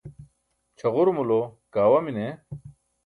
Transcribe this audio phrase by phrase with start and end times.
[0.77, 1.39] chaġurumulo
[1.73, 2.27] kaawa mine